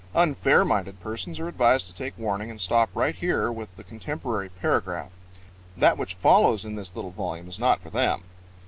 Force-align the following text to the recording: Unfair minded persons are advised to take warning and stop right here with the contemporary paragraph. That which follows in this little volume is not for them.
Unfair 0.15 0.65
minded 0.65 0.99
persons 0.99 1.39
are 1.39 1.47
advised 1.47 1.85
to 1.85 1.93
take 1.93 2.17
warning 2.17 2.49
and 2.49 2.59
stop 2.59 2.89
right 2.95 3.13
here 3.13 3.51
with 3.51 3.75
the 3.75 3.83
contemporary 3.83 4.49
paragraph. 4.49 5.11
That 5.77 5.95
which 5.95 6.15
follows 6.15 6.65
in 6.65 6.73
this 6.75 6.95
little 6.95 7.11
volume 7.11 7.47
is 7.47 7.59
not 7.59 7.81
for 7.81 7.91
them. 7.91 8.23